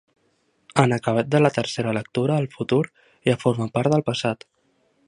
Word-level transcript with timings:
En 0.83 0.95
acabat 0.95 1.29
de 1.35 1.41
la 1.47 1.51
tercera 1.57 1.93
lectura 1.99 2.39
“El 2.45 2.49
futur” 2.57 2.81
ja 3.31 3.39
forma 3.45 3.71
part 3.79 3.97
del 3.97 4.07
passat. 4.13 4.53